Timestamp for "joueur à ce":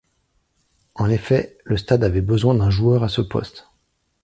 2.71-3.21